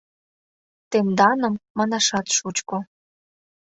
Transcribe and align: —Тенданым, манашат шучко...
—Тенданым, 0.91 1.55
манашат 1.77 2.25
шучко... 2.37 2.77